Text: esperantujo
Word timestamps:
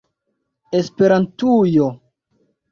esperantujo 0.79 1.87